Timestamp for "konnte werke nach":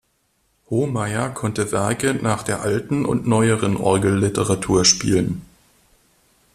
1.29-2.41